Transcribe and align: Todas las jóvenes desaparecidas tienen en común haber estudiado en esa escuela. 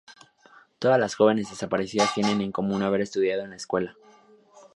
Todas 0.79 0.99
las 0.99 1.13
jóvenes 1.13 1.51
desaparecidas 1.51 2.15
tienen 2.15 2.41
en 2.41 2.51
común 2.51 2.81
haber 2.81 3.01
estudiado 3.01 3.43
en 3.43 3.49
esa 3.51 3.55
escuela. 3.57 3.95